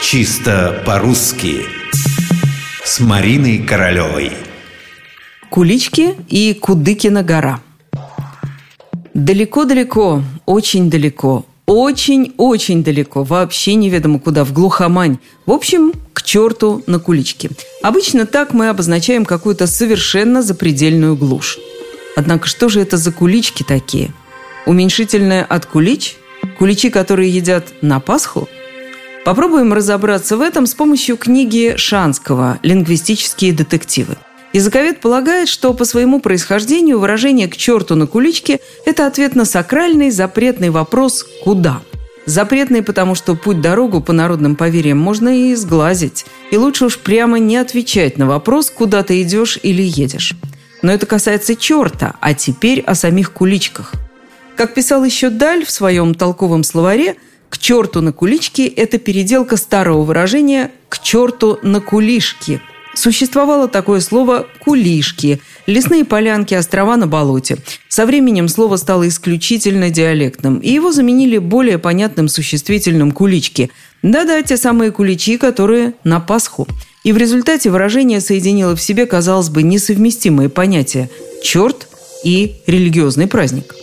Чисто 0.00 0.82
по-русски 0.86 1.66
С 2.84 3.00
Мариной 3.00 3.58
Королевой 3.58 4.30
Кулички 5.50 6.14
и 6.28 6.54
Кудыкина 6.54 7.24
гора 7.24 7.60
Далеко-далеко, 9.12 10.22
очень 10.46 10.88
далеко, 10.88 11.44
очень-очень 11.66 12.84
далеко, 12.84 13.24
вообще 13.24 13.74
неведомо 13.74 14.20
куда, 14.20 14.44
в 14.44 14.52
глухомань. 14.52 15.18
В 15.44 15.50
общем, 15.50 15.92
к 16.12 16.22
черту 16.22 16.84
на 16.86 17.00
куличке. 17.00 17.50
Обычно 17.82 18.24
так 18.24 18.54
мы 18.54 18.68
обозначаем 18.68 19.24
какую-то 19.24 19.66
совершенно 19.66 20.42
запредельную 20.42 21.16
глушь. 21.16 21.58
Однако 22.16 22.46
что 22.46 22.68
же 22.68 22.80
это 22.80 22.96
за 22.96 23.10
кулички 23.10 23.64
такие? 23.64 24.12
Уменьшительное 24.64 25.44
от 25.44 25.66
кулич? 25.66 26.16
Куличи, 26.58 26.88
которые 26.88 27.30
едят 27.30 27.72
на 27.82 27.98
Пасху? 27.98 28.48
Попробуем 29.28 29.74
разобраться 29.74 30.38
в 30.38 30.40
этом 30.40 30.64
с 30.64 30.72
помощью 30.72 31.18
книги 31.18 31.74
Шанского 31.76 32.58
«Лингвистические 32.62 33.52
детективы». 33.52 34.16
Языковед 34.54 35.02
полагает, 35.02 35.48
что 35.48 35.74
по 35.74 35.84
своему 35.84 36.18
происхождению 36.20 36.98
выражение 36.98 37.46
«к 37.46 37.54
черту 37.54 37.94
на 37.94 38.06
куличке»– 38.06 38.58
это 38.86 39.06
ответ 39.06 39.34
на 39.34 39.44
сакральный 39.44 40.10
запретный 40.10 40.70
вопрос 40.70 41.26
«куда?». 41.44 41.82
Запретный, 42.24 42.82
потому 42.82 43.14
что 43.14 43.34
путь-дорогу 43.34 44.00
по 44.00 44.14
народным 44.14 44.56
поверьям 44.56 44.96
можно 44.96 45.50
и 45.50 45.54
сглазить. 45.56 46.24
И 46.50 46.56
лучше 46.56 46.86
уж 46.86 46.98
прямо 46.98 47.38
не 47.38 47.58
отвечать 47.58 48.16
на 48.16 48.26
вопрос, 48.26 48.70
куда 48.70 49.02
ты 49.02 49.20
идешь 49.20 49.58
или 49.62 49.82
едешь. 49.82 50.36
Но 50.80 50.90
это 50.90 51.04
касается 51.04 51.54
черта, 51.54 52.14
а 52.22 52.32
теперь 52.32 52.80
о 52.80 52.94
самих 52.94 53.32
куличках. 53.32 53.92
Как 54.56 54.72
писал 54.72 55.04
еще 55.04 55.28
Даль 55.28 55.66
в 55.66 55.70
своем 55.70 56.14
толковом 56.14 56.64
словаре, 56.64 57.16
«к 57.48 57.58
черту 57.58 58.00
на 58.00 58.12
куличке»– 58.12 58.66
это 58.66 58.98
переделка 58.98 59.56
старого 59.56 60.02
выражения 60.02 60.70
«к 60.88 60.98
черту 61.00 61.58
на 61.62 61.80
кулишки», 61.80 62.60
Существовало 62.98 63.68
такое 63.68 64.00
слово 64.00 64.48
«кулишки»– 64.64 65.40
лесные 65.66 66.04
полянки, 66.04 66.54
острова 66.54 66.96
на 66.96 67.06
болоте. 67.06 67.58
Со 67.88 68.06
временем 68.06 68.48
слово 68.48 68.74
стало 68.74 69.06
исключительно 69.06 69.88
диалектным, 69.88 70.58
и 70.58 70.72
его 70.72 70.90
заменили 70.90 71.38
более 71.38 71.78
понятным 71.78 72.26
существительным 72.26 73.12
«кулички». 73.12 73.70
Да-да, 74.02 74.42
те 74.42 74.56
самые 74.56 74.90
куличи, 74.90 75.38
которые 75.38 75.94
на 76.02 76.18
Пасху. 76.18 76.66
И 77.04 77.12
в 77.12 77.18
результате 77.18 77.70
выражение 77.70 78.20
соединило 78.20 78.74
в 78.74 78.82
себе, 78.82 79.06
казалось 79.06 79.48
бы, 79.48 79.62
несовместимые 79.62 80.48
понятия 80.48 81.08
«черт» 81.40 81.86
и 82.24 82.56
«религиозный 82.66 83.28
праздник». 83.28 83.76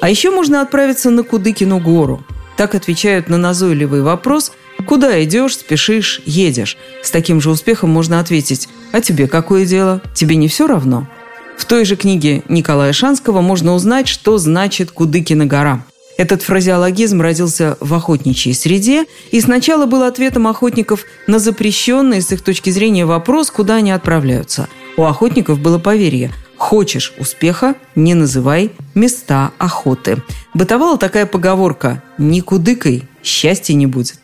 А 0.00 0.10
еще 0.10 0.32
можно 0.32 0.62
отправиться 0.62 1.10
на 1.10 1.22
Кудыкину 1.22 1.78
гору. 1.78 2.24
Так 2.58 2.74
отвечают 2.74 3.30
на 3.30 3.38
назойливый 3.38 4.02
вопрос– 4.02 4.52
Куда 4.86 5.22
идешь, 5.24 5.56
спешишь, 5.56 6.22
едешь. 6.24 6.76
С 7.02 7.10
таким 7.10 7.40
же 7.40 7.50
успехом 7.50 7.90
можно 7.90 8.20
ответить 8.20 8.68
«А 8.92 9.00
тебе 9.00 9.26
какое 9.26 9.66
дело? 9.66 10.00
Тебе 10.14 10.36
не 10.36 10.48
все 10.48 10.66
равно?» 10.66 11.08
В 11.56 11.64
той 11.64 11.84
же 11.84 11.96
книге 11.96 12.42
Николая 12.48 12.92
Шанского 12.92 13.40
можно 13.40 13.74
узнать, 13.74 14.06
что 14.08 14.38
значит 14.38 14.90
«Кудыкина 14.90 15.46
гора». 15.46 15.84
Этот 16.16 16.42
фразеологизм 16.42 17.20
родился 17.20 17.76
в 17.80 17.94
охотничьей 17.94 18.54
среде 18.54 19.06
и 19.30 19.40
сначала 19.40 19.86
был 19.86 20.02
ответом 20.02 20.46
охотников 20.48 21.04
на 21.26 21.38
запрещенный 21.38 22.22
с 22.22 22.32
их 22.32 22.42
точки 22.42 22.70
зрения 22.70 23.06
вопрос, 23.06 23.50
куда 23.50 23.76
они 23.76 23.92
отправляются. 23.92 24.68
У 24.96 25.04
охотников 25.04 25.60
было 25.60 25.78
поверье– 25.78 26.32
Хочешь 26.58 27.14
успеха– 27.18 27.76
не 27.94 28.14
называй 28.14 28.72
места 28.94 29.52
охоты. 29.58 30.22
Бытовала 30.54 30.98
такая 30.98 31.24
поговорка 31.24 32.02
«Не 32.18 32.40
кудыкай, 32.40 33.04
счастья 33.22 33.74
не 33.74 33.86
будет». 33.86 34.20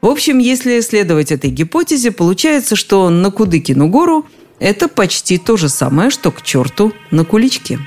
В 0.00 0.06
общем, 0.06 0.38
если 0.38 0.80
следовать 0.80 1.32
этой 1.32 1.50
гипотезе, 1.50 2.12
получается, 2.12 2.76
что 2.76 3.10
на 3.10 3.30
Кудыкину 3.30 3.88
гору– 3.88 4.26
это 4.60 4.86
почти 4.86 5.36
то 5.36 5.56
же 5.56 5.68
самое, 5.68 6.10
что 6.10 6.30
к 6.30 6.42
черту 6.42 6.92
на 7.10 7.24
куличке. 7.24 7.78